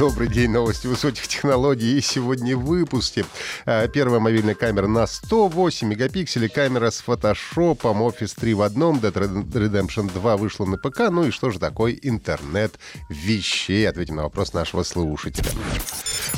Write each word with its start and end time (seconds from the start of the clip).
Добрый 0.00 0.28
день, 0.28 0.50
новости 0.50 0.86
высоких 0.86 1.28
технологий. 1.28 1.98
И 1.98 2.00
сегодня 2.00 2.56
в 2.56 2.64
выпуске 2.64 3.26
э, 3.66 3.86
первая 3.88 4.18
мобильная 4.18 4.54
камера 4.54 4.86
на 4.86 5.06
108 5.06 5.88
мегапикселей, 5.88 6.48
камера 6.48 6.90
с 6.90 7.00
фотошопом, 7.00 8.02
Office 8.02 8.32
3 8.34 8.54
в 8.54 8.62
одном, 8.62 8.96
Dead 8.96 9.12
Redemption 9.12 10.10
2 10.10 10.36
вышла 10.38 10.64
на 10.64 10.78
ПК. 10.78 11.10
Ну 11.10 11.24
и 11.24 11.30
что 11.30 11.50
же 11.50 11.58
такое 11.58 11.98
интернет 12.00 12.78
вещей? 13.10 13.86
Ответим 13.86 14.16
на 14.16 14.22
вопрос 14.22 14.54
нашего 14.54 14.84
слушателя. 14.84 15.50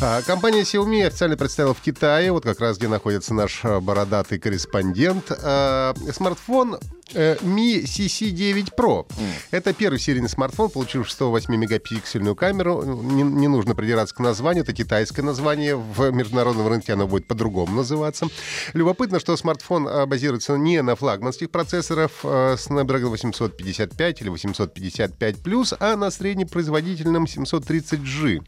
А, 0.01 0.23
компания 0.23 0.63
Xiaomi 0.63 1.07
официально 1.07 1.37
представила 1.37 1.73
в 1.73 1.81
Китае, 1.81 2.33
вот 2.33 2.43
как 2.43 2.59
раз 2.59 2.79
где 2.79 2.89
находится 2.89 3.33
наш 3.33 3.61
э, 3.63 3.79
бородатый 3.79 4.41
корреспондент, 4.41 5.31
э, 5.31 5.95
смартфон 6.13 6.79
Mi 7.15 7.83
CC9 7.83 8.71
Pro. 8.75 9.07
Mm. 9.07 9.33
Это 9.51 9.75
первый 9.75 9.99
серийный 9.99 10.31
смартфон, 10.31 10.71
получивший 10.71 11.15
108-мегапиксельную 11.21 12.35
камеру. 12.35 12.83
Не, 12.83 13.23
не 13.23 13.49
нужно 13.53 13.75
придираться 13.75 14.15
к 14.15 14.19
названию, 14.19 14.65
это 14.65 14.73
китайское 14.73 15.25
название. 15.25 15.77
В 15.77 16.11
международном 16.11 16.69
рынке 16.69 16.93
оно 16.93 17.07
будет 17.07 17.27
по-другому 17.27 17.77
называться. 17.77 18.27
Любопытно, 18.73 19.21
что 19.21 19.37
смартфон 19.37 19.87
а, 19.89 20.07
базируется 20.07 20.57
не 20.57 20.83
на 20.83 20.97
флагманских 20.97 21.51
процессорах 21.51 22.11
Snapdragon 22.23 23.11
855 23.11 24.21
или 24.23 24.33
855+, 24.33 25.77
а 25.79 25.97
на 25.97 26.11
среднепроизводительном 26.11 27.25
730G. 27.25 28.43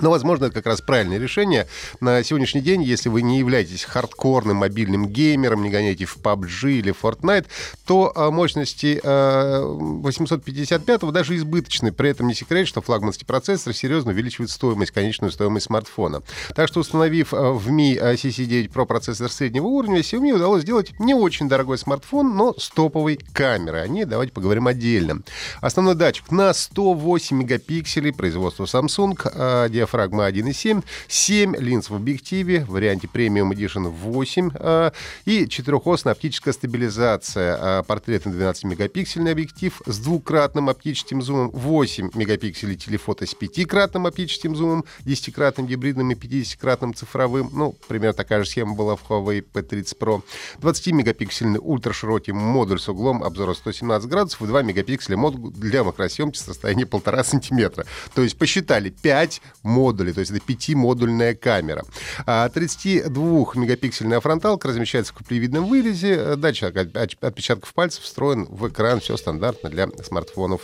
Но, 0.00 0.10
возможно, 0.10 0.46
это 0.46 0.54
как 0.54 0.66
раз 0.66 0.80
правильное 0.80 1.18
решение. 1.18 1.66
На 2.00 2.22
сегодняшний 2.24 2.60
день, 2.60 2.82
если 2.82 3.08
вы 3.08 3.22
не 3.22 3.38
являетесь 3.38 3.84
хардкорным 3.84 4.58
мобильным 4.58 5.06
геймером, 5.08 5.62
не 5.62 5.70
гоняете 5.70 6.04
в 6.04 6.16
PUBG 6.16 6.72
или 6.78 6.94
Fortnite, 6.94 7.46
то 7.86 8.12
а, 8.14 8.30
мощности 8.30 9.00
855 9.04 11.02
а, 11.02 11.12
даже 11.12 11.36
избыточны. 11.36 11.92
При 11.92 12.10
этом 12.10 12.26
не 12.26 12.34
секрет, 12.34 12.66
что 12.66 12.82
флагманский 12.82 13.26
процессор 13.26 13.72
серьезно 13.72 14.10
увеличивает 14.10 14.50
стоимость, 14.50 14.90
конечную 14.90 15.30
стоимость 15.30 15.66
смартфона. 15.66 16.22
Так 16.54 16.68
что, 16.68 16.80
установив 16.80 17.32
а, 17.32 17.52
в 17.52 17.68
Mi 17.68 17.96
CC9 17.96 18.72
Pro 18.72 18.86
процессор 18.86 19.30
среднего 19.30 19.66
уровня, 19.66 20.00
Xiaomi 20.00 20.32
удалось 20.32 20.62
сделать 20.62 20.98
не 20.98 21.14
очень 21.14 21.48
дорогой 21.48 21.78
смартфон, 21.78 22.36
но 22.36 22.54
с 22.54 22.68
топовой 22.70 23.18
камерой. 23.32 23.84
О 23.84 23.88
ней 23.88 24.04
давайте 24.04 24.32
поговорим 24.32 24.66
отдельно. 24.66 25.22
Основной 25.60 25.94
датчик 25.94 26.30
на 26.32 26.52
108 26.52 27.36
мегапикселей, 27.36 28.12
производства 28.12 28.64
Samsung, 28.64 29.68
диафрагма 29.84 30.28
1.7, 30.28 30.82
7 31.08 31.56
линз 31.56 31.90
в 31.90 31.94
объективе, 31.94 32.64
в 32.64 32.70
варианте 32.70 33.08
Premium 33.12 33.50
Edition 33.50 33.88
8 33.88 34.50
э, 34.54 34.90
и 35.26 35.48
четырехосная 35.48 36.12
оптическая 36.12 36.54
стабилизация. 36.54 37.58
Э, 37.60 37.82
портретный 37.86 38.32
12-мегапиксельный 38.32 39.32
объектив 39.32 39.80
с 39.86 39.98
двукратным 39.98 40.68
оптическим 40.68 41.22
зумом, 41.22 41.50
8 41.50 42.10
мегапикселей 42.14 42.76
телефото 42.76 43.26
с 43.26 43.34
пятикратным 43.34 44.06
оптическим 44.06 44.56
зумом, 44.56 44.84
10-кратным 45.04 45.66
гибридным 45.66 46.10
и 46.10 46.14
50-кратным 46.14 46.94
цифровым. 46.94 47.50
Ну, 47.52 47.76
примерно 47.88 48.14
такая 48.14 48.42
же 48.42 48.50
схема 48.50 48.74
была 48.74 48.96
в 48.96 49.02
Huawei 49.08 49.44
P30 49.52 49.98
Pro. 49.98 50.22
20-мегапиксельный 50.60 51.58
ультраширокий 51.60 52.32
модуль 52.32 52.80
с 52.80 52.88
углом 52.88 53.22
обзора 53.22 53.54
117 53.54 54.08
градусов 54.08 54.42
и 54.42 54.46
2 54.46 54.62
мегапикселя 54.62 55.16
модуль 55.16 55.52
для 55.52 55.84
макросъемки 55.84 56.38
с 56.38 56.48
расстояния 56.48 56.84
1,5 56.84 57.24
сантиметра. 57.24 57.84
То 58.14 58.22
есть 58.22 58.38
посчитали 58.38 58.90
5 58.90 59.42
модулей, 59.74 60.12
то 60.12 60.20
есть 60.20 60.30
это 60.30 60.40
пятимодульная 60.40 61.34
камера. 61.34 61.84
32-мегапиксельная 62.26 64.20
фронталка 64.20 64.68
размещается 64.68 65.12
в 65.12 65.16
каплевидном 65.16 65.66
вырезе. 65.66 66.36
Датчик 66.36 66.76
отпечатков 67.20 67.74
пальцев 67.74 68.04
встроен 68.04 68.46
в 68.46 68.68
экран. 68.68 69.00
Все 69.00 69.16
стандартно 69.16 69.68
для 69.70 69.88
смартфонов 70.02 70.62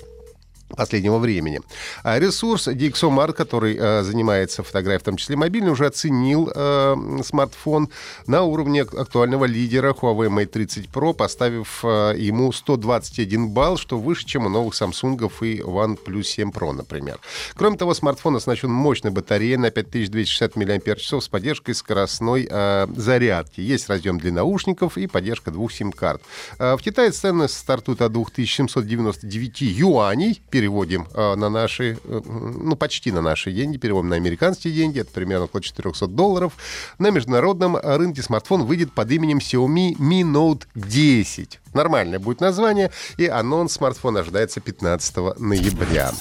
последнего 0.77 1.19
времени. 1.19 1.61
А 2.03 2.19
ресурс 2.19 2.69
DxOMark, 2.69 3.33
который 3.33 3.77
э, 3.79 4.03
занимается 4.03 4.63
фотографией, 4.63 5.01
в 5.01 5.05
том 5.05 5.17
числе 5.17 5.37
мобильной, 5.37 5.73
уже 5.73 5.87
оценил 5.87 6.51
э, 6.55 6.97
смартфон 7.25 7.91
на 8.27 8.43
уровне 8.43 8.83
актуального 8.83 9.45
лидера 9.45 9.93
Huawei 9.93 10.29
Mate 10.29 10.47
30 10.47 10.87
Pro, 10.87 11.15
поставив 11.15 11.81
э, 11.85 12.15
ему 12.19 12.53
121 12.53 13.49
балл, 13.49 13.77
что 13.77 13.99
выше, 13.99 14.27
чем 14.27 14.47
у 14.47 14.49
новых 14.49 14.75
Samsung 14.75 15.31
и 15.45 15.61
OnePlus 15.61 16.23
7 16.23 16.51
Pro, 16.51 16.73
например. 16.73 17.19
Кроме 17.55 17.77
того, 17.77 17.95
смартфон 17.95 18.37
оснащен 18.37 18.71
мощной 18.71 19.13
батареей 19.13 19.57
на 19.57 19.71
5260 19.71 20.57
мАч 20.57 21.13
с 21.13 21.29
поддержкой 21.29 21.75
скоростной 21.75 22.49
зарядки. 22.97 23.61
Есть 23.61 23.89
разъем 23.89 24.19
для 24.19 24.33
наушников 24.33 24.97
и 24.97 25.07
поддержка 25.07 25.51
двух 25.51 25.73
сим-карт. 25.73 26.23
В 26.59 26.79
Китае 26.79 27.11
цены 27.11 27.49
стартуют 27.49 28.03
от 28.03 28.13
2799 28.13 29.61
юаней, 29.61 30.43
переводим 30.61 31.07
э, 31.15 31.37
на 31.37 31.49
наши, 31.49 31.97
э, 32.05 32.21
ну, 32.27 32.77
почти 32.77 33.11
на 33.13 33.23
наши 33.23 33.51
деньги, 33.51 33.79
переводим 33.79 34.11
на 34.11 34.17
американские 34.17 34.75
деньги, 34.75 35.01
это 35.01 35.11
примерно 35.11 35.47
около 35.47 35.63
400 35.63 36.07
долларов. 36.07 36.53
На 36.99 37.09
международном 37.09 37.77
рынке 37.77 38.21
смартфон 38.21 38.65
выйдет 38.65 38.93
под 38.93 39.11
именем 39.11 39.39
Xiaomi 39.39 39.97
Mi 39.97 40.21
Note 40.23 40.65
10. 40.75 41.61
Нормальное 41.75 42.19
будет 42.19 42.41
название, 42.41 42.91
и 43.17 43.27
анонс 43.27 43.75
смартфона 43.75 44.21
ожидается 44.21 44.61
15 44.61 45.39
ноября. 45.39 46.13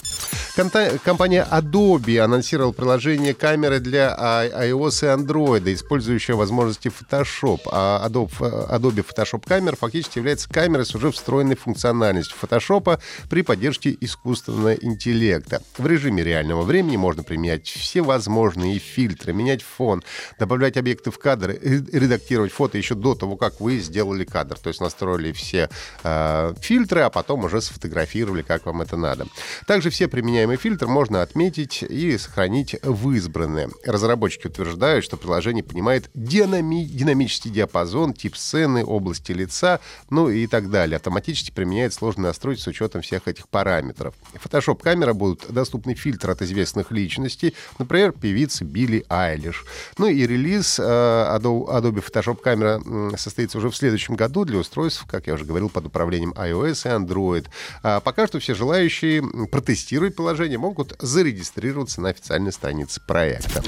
Компания 1.06 1.48
Adobe 1.50 2.20
анонсировала 2.20 2.74
приложение 2.74 3.34
камеры 3.34 3.80
для 3.80 4.14
iOS 4.20 5.06
и 5.06 5.22
Android, 5.22 5.74
использующее 5.74 6.36
возможности 6.36 6.90
Photoshop. 6.90 7.62
А 7.72 8.06
Adobe, 8.10 9.06
Photoshop 9.06 9.48
камера 9.48 9.78
фактически 9.78 10.18
является 10.18 10.50
камерой 10.50 10.86
с 10.86 10.94
уже 10.96 11.12
встроенной 11.12 11.56
функциональностью 11.56 12.36
Photoshop 12.42 13.00
при 13.30 13.42
поддержке 13.42 13.96
искусственного 14.02 14.74
интеллекта. 14.74 15.62
В 15.78 15.88
режиме 15.88 16.24
реального 16.24 16.64
времени 16.64 16.98
можно 16.98 17.24
применять 17.24 17.68
все 17.68 18.02
возможные 18.02 18.80
фильтры, 18.80 19.32
менять 19.32 19.62
фон, 19.62 20.04
добавлять 20.38 20.76
объекты 20.76 21.10
в 21.10 21.20
кадр, 21.20 21.52
редактировать 21.52 22.52
фото 22.52 22.78
еще 22.78 22.96
до 22.96 23.16
того, 23.16 23.38
как 23.38 23.62
вы 23.62 23.78
сделали 23.80 24.26
кадр. 24.26 24.58
То 24.60 24.68
есть 24.68 24.82
настроили 24.82 25.32
все 25.40 25.70
э, 26.04 26.54
фильтры, 26.62 27.02
а 27.02 27.10
потом 27.10 27.46
уже 27.46 27.62
сфотографировали, 27.62 28.42
как 28.42 28.66
вам 28.66 28.82
это 28.82 28.98
надо. 28.98 29.28
Также 29.66 29.90
все 29.90 30.08
применяемые 30.08 30.58
фильтры 30.58 30.88
можно 30.88 31.22
отметить 31.22 31.84
и 31.84 32.18
сохранить 32.18 32.76
в 32.84 33.12
избранные. 33.12 33.70
Разработчики 33.86 34.48
утверждают, 34.48 35.06
что 35.06 35.18
приложение 35.18 35.64
понимает 35.64 36.10
динами- 36.14 36.84
динамический 36.84 37.52
диапазон, 37.52 38.14
тип 38.14 38.36
сцены, 38.36 38.84
области 38.86 39.32
лица, 39.32 39.80
ну 40.10 40.30
и 40.30 40.48
так 40.48 40.70
далее. 40.70 40.98
Автоматически 40.98 41.52
применяет 41.52 41.94
сложные 41.94 42.28
настройки 42.28 42.62
с 42.62 42.68
учетом 42.68 43.02
всех 43.02 43.28
этих 43.28 43.48
параметров. 43.48 44.14
В 44.34 44.46
Photoshop 44.46 44.82
камера 44.82 45.14
будут 45.14 45.52
доступны 45.52 45.96
фильтры 45.96 46.32
от 46.34 46.42
известных 46.42 46.92
личностей, 46.92 47.56
например, 47.78 48.12
певицы 48.12 48.66
Билли 48.66 49.06
Айлиш. 49.10 49.66
Ну 49.98 50.08
и 50.08 50.28
релиз 50.28 50.80
э, 50.80 50.84
Adobe 50.84 52.04
Photoshop 52.06 52.42
камера 52.42 52.82
состоится 53.18 53.58
уже 53.58 53.70
в 53.70 53.76
следующем 53.76 54.16
году 54.16 54.46
для 54.46 54.60
устройств, 54.60 55.06
как 55.08 55.28
я 55.30 55.36
уже 55.36 55.46
говорил, 55.46 55.70
под 55.70 55.86
управлением 55.86 56.32
iOS 56.32 56.86
и 56.86 56.90
Android. 56.90 57.48
А 57.84 58.00
пока 58.00 58.28
что 58.28 58.40
все 58.40 58.54
желающие 58.54 59.24
протестировать 59.48 60.16
приложение 60.16 60.58
могут 60.58 60.96
зарегистрироваться 61.00 62.02
на 62.02 62.10
официальной 62.10 62.52
странице 62.52 63.02
проекта. 63.06 63.64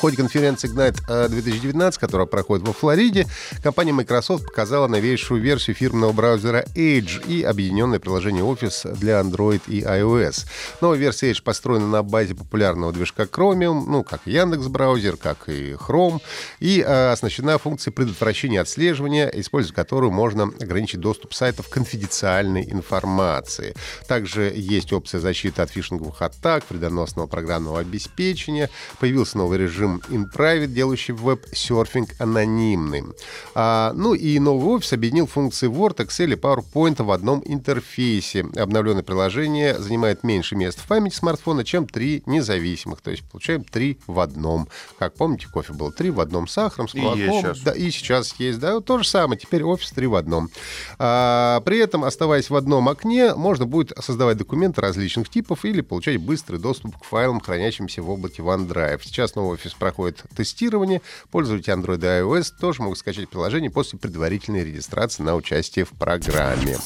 Ходе 0.00 0.16
конференции 0.16 0.66
Ignite 0.72 1.28
2019, 1.28 1.98
э, 1.98 2.00
которая 2.00 2.26
проходит 2.26 2.66
во 2.66 2.72
Флориде, 2.72 3.26
компания 3.62 3.92
Microsoft 3.92 4.46
показала 4.46 4.86
новейшую 4.86 5.42
версию 5.42 5.76
фирменного 5.76 6.12
браузера 6.12 6.64
Edge 6.74 7.22
и 7.26 7.42
объединенное 7.42 7.98
приложение 7.98 8.42
Office 8.42 8.96
для 8.96 9.20
Android 9.20 9.60
и 9.66 9.82
iOS. 9.82 10.46
Новая 10.80 10.96
версия 10.96 11.30
Edge 11.30 11.42
построена 11.42 11.86
на 11.86 12.02
базе 12.02 12.34
популярного 12.34 12.94
движка 12.94 13.24
Chromium, 13.24 13.84
ну, 13.86 14.02
как 14.02 14.22
Яндекс 14.24 14.68
браузер, 14.68 15.18
как 15.18 15.50
и 15.50 15.72
Chrome, 15.72 16.22
и 16.60 16.80
э, 16.80 17.10
оснащена 17.12 17.58
функцией 17.58 17.92
предотвращения 17.92 18.62
отслеживания, 18.62 19.28
используя 19.28 19.74
которую 19.74 20.12
можно 20.12 20.44
ограничить 20.44 21.00
доступ 21.00 21.34
сайтов 21.34 21.68
конфиденциальной 21.68 22.62
информации. 22.72 23.74
Также 24.08 24.50
есть 24.56 24.94
опция 24.94 25.20
защиты 25.20 25.60
от 25.60 25.70
фишинговых 25.70 26.22
атак, 26.22 26.64
вредоносного 26.70 27.26
программного 27.26 27.80
обеспечения. 27.80 28.70
Появился 28.98 29.36
новый 29.36 29.58
режим 29.58 29.89
Freedom 29.90 30.02
in 30.10 30.26
Private, 30.32 30.68
делающий 30.68 31.14
веб-серфинг 31.14 32.10
анонимным. 32.18 33.14
А, 33.54 33.92
ну 33.94 34.14
и 34.14 34.38
новый 34.38 34.76
офис 34.76 34.92
объединил 34.92 35.26
функции 35.26 35.68
Word, 35.68 35.96
Excel 35.96 36.32
и 36.32 36.36
PowerPoint 36.36 37.02
в 37.02 37.10
одном 37.10 37.42
интерфейсе. 37.44 38.46
Обновленное 38.56 39.02
приложение 39.02 39.78
занимает 39.78 40.22
меньше 40.22 40.56
места 40.56 40.82
в 40.82 40.86
памяти 40.86 41.14
смартфона, 41.14 41.64
чем 41.64 41.86
три 41.86 42.22
независимых. 42.26 43.00
То 43.00 43.10
есть 43.10 43.28
получаем 43.28 43.64
три 43.64 43.98
в 44.06 44.20
одном. 44.20 44.68
Как 44.98 45.14
помните, 45.14 45.48
кофе 45.52 45.72
было 45.72 45.92
три 45.92 46.10
в 46.10 46.20
одном 46.20 46.46
с 46.46 46.52
сахаром, 46.52 46.88
с 46.88 46.94
молоком. 46.94 47.20
И, 47.20 47.40
сейчас. 47.40 47.60
Да, 47.60 47.72
и 47.72 47.90
сейчас 47.90 48.34
есть. 48.38 48.58
Да, 48.58 48.80
то 48.80 48.98
же 48.98 49.04
самое. 49.04 49.38
Теперь 49.38 49.62
офис 49.62 49.90
три 49.90 50.06
в 50.06 50.14
одном. 50.14 50.50
А, 50.98 51.60
при 51.60 51.78
этом, 51.78 52.04
оставаясь 52.04 52.50
в 52.50 52.56
одном 52.56 52.88
окне, 52.88 53.34
можно 53.34 53.66
будет 53.66 53.92
создавать 53.98 54.36
документы 54.36 54.80
различных 54.80 55.28
типов 55.28 55.64
или 55.64 55.80
получать 55.80 56.18
быстрый 56.18 56.58
доступ 56.58 56.98
к 56.98 57.04
файлам, 57.04 57.40
хранящимся 57.40 58.02
в 58.02 58.10
облаке 58.10 58.42
OneDrive. 58.42 59.00
Сейчас 59.04 59.34
новый 59.34 59.54
офис 59.54 59.72
проходит 59.80 60.22
тестирование. 60.36 61.02
Пользователи 61.32 61.74
Android 61.74 61.98
и 61.98 62.22
iOS 62.22 62.52
тоже 62.60 62.82
могут 62.82 62.98
скачать 62.98 63.28
приложение 63.28 63.70
после 63.70 63.98
предварительной 63.98 64.62
регистрации 64.62 65.24
на 65.24 65.34
участие 65.34 65.84
в 65.84 65.90
программе. 65.90 66.78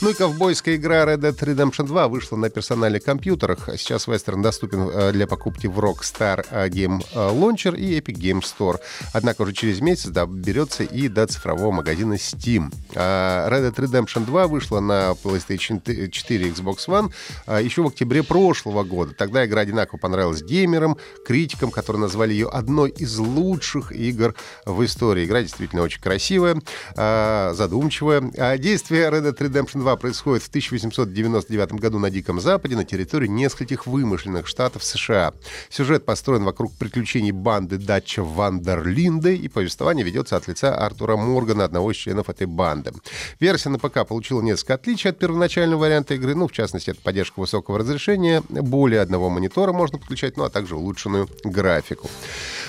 Ну 0.00 0.10
и 0.10 0.14
ковбойская 0.14 0.76
игра 0.76 1.04
Red 1.04 1.18
Dead 1.18 1.38
Redemption 1.38 1.86
2 1.86 2.08
вышла 2.08 2.36
на 2.36 2.48
персональных 2.48 3.02
компьютерах. 3.02 3.68
Сейчас 3.76 4.06
вестерн 4.06 4.42
доступен 4.42 4.88
э, 4.88 5.12
для 5.12 5.26
покупки 5.26 5.66
в 5.66 5.78
Rockstar 5.80 6.46
э, 6.50 6.68
Game 6.68 7.04
э, 7.12 7.16
Launcher 7.16 7.76
и 7.76 7.98
Epic 7.98 8.14
Game 8.14 8.42
Store. 8.42 8.78
Однако 9.12 9.42
уже 9.42 9.52
через 9.52 9.80
месяц 9.80 10.06
доберется 10.06 10.84
и 10.84 11.08
до 11.08 11.26
цифрового 11.26 11.72
магазина 11.72 12.14
Steam. 12.14 12.72
А 12.94 13.48
Red 13.50 13.72
Dead 13.72 13.74
Redemption 13.74 14.24
2 14.24 14.46
вышла 14.46 14.80
на 14.80 15.14
PlayStation 15.22 15.80
4 16.08 16.46
и 16.46 16.50
Xbox 16.50 16.86
One 16.86 17.62
еще 17.62 17.82
в 17.82 17.88
октябре 17.88 18.22
прошлого 18.22 18.84
года. 18.84 19.14
Тогда 19.14 19.44
игра 19.44 19.62
одинаково 19.62 19.98
понравилась 19.98 20.42
геймерам, 20.42 20.96
критикам, 21.24 21.70
которые 21.70 22.02
назвали 22.02 22.35
ее 22.36 22.48
одной 22.48 22.90
из 22.90 23.18
лучших 23.18 23.92
игр 23.92 24.34
в 24.64 24.84
истории. 24.84 25.24
Игра 25.24 25.42
действительно 25.42 25.82
очень 25.82 26.00
красивая, 26.00 26.60
задумчивая. 26.94 28.30
А 28.36 28.56
действие 28.58 29.08
Red 29.08 29.32
Dead 29.32 29.38
Redemption 29.38 29.80
2 29.80 29.96
происходит 29.96 30.42
в 30.42 30.48
1899 30.48 31.72
году 31.72 31.98
на 31.98 32.10
Диком 32.10 32.40
Западе 32.40 32.76
на 32.76 32.84
территории 32.84 33.28
нескольких 33.28 33.86
вымышленных 33.86 34.46
штатов 34.46 34.84
США. 34.84 35.32
Сюжет 35.70 36.04
построен 36.04 36.44
вокруг 36.44 36.72
приключений 36.74 37.30
банды 37.32 37.78
Датча 37.78 38.22
Вандерлинды, 38.22 39.36
и 39.36 39.48
повествование 39.48 40.04
ведется 40.04 40.36
от 40.36 40.46
лица 40.48 40.74
Артура 40.74 41.16
Моргана, 41.16 41.64
одного 41.64 41.92
из 41.92 41.96
членов 41.96 42.28
этой 42.28 42.46
банды. 42.46 42.92
Версия 43.40 43.70
на 43.70 43.78
ПК 43.78 44.06
получила 44.06 44.42
несколько 44.42 44.74
отличий 44.74 45.10
от 45.10 45.18
первоначального 45.18 45.80
варианта 45.80 46.14
игры, 46.14 46.34
ну, 46.34 46.48
в 46.48 46.52
частности, 46.52 46.90
это 46.90 47.00
поддержка 47.00 47.40
высокого 47.40 47.78
разрешения, 47.78 48.42
более 48.48 49.00
одного 49.00 49.30
монитора 49.30 49.72
можно 49.72 49.98
подключать, 49.98 50.36
ну, 50.36 50.44
а 50.44 50.50
также 50.50 50.76
улучшенную 50.76 51.28
графику. 51.44 52.10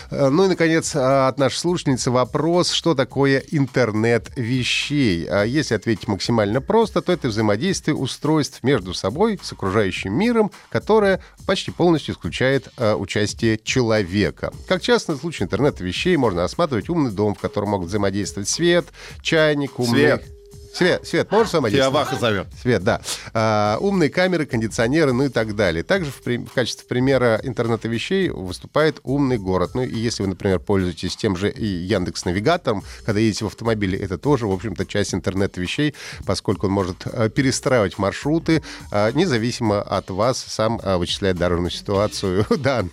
Э, 0.09 0.29
ну 0.29 0.45
и, 0.45 0.47
наконец, 0.47 0.95
а, 0.95 1.27
от 1.27 1.37
нашей 1.37 1.57
слушательницы 1.57 2.11
вопрос, 2.11 2.71
что 2.71 2.95
такое 2.95 3.43
интернет 3.51 4.29
вещей. 4.35 5.27
А 5.29 5.43
если 5.43 5.75
ответить 5.75 6.07
максимально 6.07 6.61
просто, 6.61 7.01
то 7.01 7.11
это 7.11 7.27
взаимодействие 7.27 7.95
устройств 7.95 8.63
между 8.63 8.93
собой 8.93 9.39
с 9.41 9.51
окружающим 9.51 10.13
миром, 10.13 10.51
которое 10.69 11.21
почти 11.45 11.71
полностью 11.71 12.15
исключает 12.15 12.69
а, 12.77 12.95
участие 12.95 13.59
человека. 13.61 14.53
Как 14.67 14.81
частный 14.81 15.17
случай 15.17 15.43
интернета 15.43 15.83
вещей 15.83 16.15
можно 16.17 16.43
осматривать 16.43 16.89
умный 16.89 17.11
дом, 17.11 17.35
в 17.35 17.39
котором 17.39 17.69
могут 17.69 17.89
взаимодействовать 17.89 18.49
свет, 18.49 18.85
чайник, 19.21 19.79
умный... 19.79 19.99
Свет. 19.99 20.36
Свет, 20.73 21.07
Свет, 21.07 21.31
можешь 21.31 21.51
сама 21.51 21.69
Тебя 21.69 21.89
Ваха 21.89 22.15
зовет. 22.15 22.47
Свет, 22.61 22.83
да. 22.83 23.01
А, 23.33 23.77
умные 23.79 24.09
камеры, 24.09 24.45
кондиционеры, 24.45 25.13
ну 25.13 25.25
и 25.25 25.29
так 25.29 25.55
далее. 25.55 25.83
Также 25.83 26.11
в, 26.11 26.25
в 26.25 26.53
качестве 26.53 26.87
примера 26.87 27.39
интернета 27.43 27.87
вещей 27.87 28.29
выступает 28.29 28.99
умный 29.03 29.37
город. 29.37 29.71
Ну 29.73 29.83
и 29.83 29.97
если 29.97 30.23
вы, 30.23 30.29
например, 30.29 30.59
пользуетесь 30.59 31.15
тем 31.15 31.35
же 31.35 31.49
Яндекс 31.49 32.25
Навигатором, 32.25 32.83
когда 33.05 33.19
едете 33.19 33.45
в 33.45 33.47
автомобиле, 33.47 33.97
это 33.97 34.17
тоже, 34.17 34.47
в 34.47 34.51
общем-то, 34.51 34.85
часть 34.85 35.13
интернета 35.13 35.61
вещей, 35.61 35.95
поскольку 36.25 36.67
он 36.67 36.73
может 36.73 37.05
а, 37.05 37.29
перестраивать 37.29 37.97
маршруты, 37.97 38.63
а, 38.91 39.11
независимо 39.11 39.81
от 39.81 40.09
вас, 40.09 40.43
сам 40.47 40.79
а, 40.83 40.97
вычисляет 40.97 41.37
дорожную 41.37 41.71
ситуацию, 41.71 42.45
да, 42.57 42.85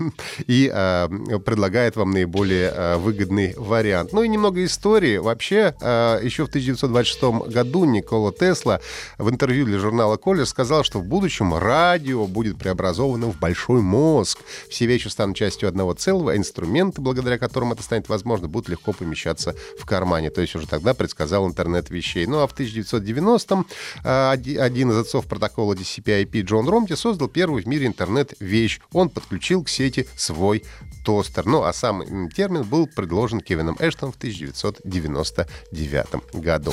и 0.46 0.70
а, 0.72 1.08
предлагает 1.44 1.96
вам 1.96 2.12
наиболее 2.12 2.72
а, 2.74 2.98
выгодный 2.98 3.54
вариант. 3.56 4.12
Ну 4.12 4.22
и 4.22 4.28
немного 4.28 4.64
истории. 4.64 5.18
Вообще, 5.18 5.74
а, 5.80 6.20
еще 6.20 6.44
в 6.46 6.48
1926 6.48 7.22
году 7.52 7.63
году 7.64 7.84
Никола 7.84 8.32
Тесла 8.32 8.80
в 9.18 9.28
интервью 9.30 9.64
для 9.64 9.78
журнала 9.78 10.16
Коллер 10.16 10.46
сказал, 10.46 10.84
что 10.84 11.00
в 11.00 11.04
будущем 11.04 11.54
радио 11.54 12.26
будет 12.26 12.58
преобразовано 12.58 13.28
в 13.28 13.38
большой 13.38 13.80
мозг. 13.80 14.38
Все 14.68 14.86
вещи 14.86 15.08
станут 15.08 15.36
частью 15.36 15.68
одного 15.68 15.94
целого, 15.94 16.32
а 16.32 16.36
инструменты, 16.36 17.00
благодаря 17.00 17.38
которым 17.38 17.72
это 17.72 17.82
станет 17.82 18.08
возможно, 18.08 18.48
будут 18.48 18.68
легко 18.68 18.92
помещаться 18.92 19.54
в 19.78 19.86
кармане. 19.86 20.30
То 20.30 20.40
есть 20.40 20.54
уже 20.54 20.66
тогда 20.66 20.94
предсказал 20.94 21.48
интернет 21.48 21.90
вещей. 21.90 22.26
Ну 22.26 22.40
а 22.40 22.46
в 22.46 22.54
1990-м 22.54 23.66
а, 24.04 24.32
один 24.32 24.90
из 24.90 24.98
отцов 24.98 25.26
протокола 25.26 25.74
TCP/IP 25.74 26.42
Джон 26.42 26.68
Ромти 26.68 26.94
создал 26.94 27.28
первый 27.28 27.62
в 27.62 27.66
мире 27.66 27.86
интернет-вещь. 27.86 28.80
Он 28.92 29.08
подключил 29.08 29.64
к 29.64 29.68
сети 29.68 30.06
свой 30.16 30.64
тостер. 31.04 31.46
Ну 31.46 31.62
а 31.62 31.72
сам 31.72 32.30
термин 32.30 32.62
был 32.62 32.86
предложен 32.86 33.40
Кевином 33.40 33.76
Эштоном 33.78 34.12
в 34.12 34.16
1999 34.16 36.34
году. 36.34 36.72